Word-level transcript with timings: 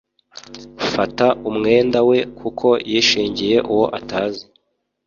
fata 0.93 1.27
umwenda 1.49 1.99
we 2.09 2.17
kuko 2.39 2.67
yishingiye 2.91 3.57
uwo 3.71 3.85
atazi 3.99 4.43